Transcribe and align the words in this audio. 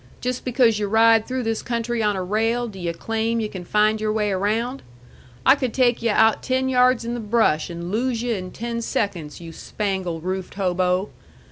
Just 0.19 0.43
because 0.43 0.79
yu' 0.79 0.87
ride 0.87 1.27
through 1.27 1.43
this 1.43 1.61
country 1.61 2.01
on 2.01 2.15
a 2.15 2.23
rail, 2.23 2.67
do 2.67 2.79
yu' 2.79 2.91
claim 2.91 3.39
yu' 3.39 3.47
can 3.47 3.63
find 3.63 4.01
your 4.01 4.11
way 4.11 4.31
around? 4.31 4.81
I 5.45 5.53
could 5.55 5.75
take 5.75 6.01
yu' 6.01 6.09
out 6.09 6.41
ten 6.41 6.69
yards 6.69 7.05
in 7.05 7.13
the 7.13 7.19
brush 7.19 7.69
and 7.69 7.91
lose 7.91 8.23
yu' 8.23 8.33
in 8.33 8.49
ten 8.49 8.81
seconds, 8.81 9.39
you 9.39 9.51
spangle 9.53 10.19
roofed 10.19 10.55
hobo! 10.55 11.11